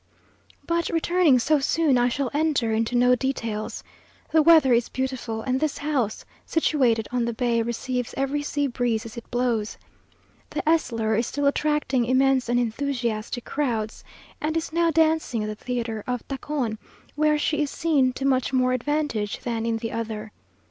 But 0.65 0.89
returning 0.89 1.37
so 1.37 1.59
soon, 1.59 1.95
I 1.99 2.09
shall 2.09 2.31
enter 2.33 2.71
into 2.71 2.95
no 2.95 3.13
details. 3.13 3.83
The 4.31 4.41
weather 4.41 4.73
is 4.73 4.89
beautiful, 4.89 5.43
and 5.43 5.59
this 5.59 5.77
house, 5.77 6.25
situated 6.43 7.07
on 7.11 7.25
the 7.25 7.33
bay, 7.35 7.61
receives 7.61 8.15
every 8.17 8.41
sea 8.41 8.65
breeze 8.65 9.05
as 9.05 9.15
it 9.15 9.29
blows. 9.29 9.77
The 10.49 10.63
Elssler 10.67 11.19
is 11.19 11.27
still 11.27 11.45
attracting 11.45 12.05
immense 12.05 12.49
and 12.49 12.59
enthusiastic 12.59 13.45
crowds; 13.45 14.03
and 14.41 14.57
is 14.57 14.73
now 14.73 14.89
dancing 14.89 15.43
at 15.43 15.49
the 15.55 15.63
theatre 15.65 16.03
of 16.07 16.27
Tacon, 16.27 16.79
where 17.13 17.37
she 17.37 17.61
is 17.61 17.69
seen 17.69 18.11
to 18.13 18.25
much 18.25 18.51
more 18.51 18.73
advantage 18.73 19.41
than 19.41 19.67
in 19.67 19.77
the 19.77 19.91
other. 19.91 20.31